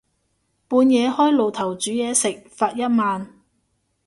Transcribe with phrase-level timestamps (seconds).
[0.67, 3.35] 半夜開爐頭煮嘢食，罰一萬